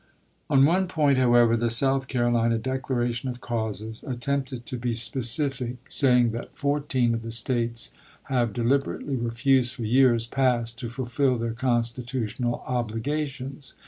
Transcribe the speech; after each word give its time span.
On 0.49 0.65
one 0.65 0.87
point, 0.87 1.19
however, 1.19 1.55
the 1.55 1.69
South 1.69 2.07
Carolina" 2.07 2.57
Declaration 2.71 3.29
of 3.29 3.39
Causes" 3.39 4.03
attempted 4.07 4.65
to 4.65 4.75
be 4.75 4.93
specific, 4.93 5.83
PEKSONAL 5.83 6.13
LIBERTY 6.13 6.31
BILLS 6.31 6.31
19 6.31 6.31
saying 6.31 6.31
that" 6.31 6.57
fourteen 6.57 7.13
of 7.13 7.21
the 7.21 7.31
States 7.31 7.91
have 8.23 8.51
deliber 8.53 8.97
chap. 8.97 9.01
n. 9.01 9.05
ately 9.19 9.23
refused 9.25 9.75
for 9.75 9.85
years 9.85 10.25
past 10.25 10.79
to 10.79 10.89
fulfill 10.89 11.37
their 11.37 11.53
constitu 11.53 12.23
tional 12.23 12.63
obligations. 12.67 13.75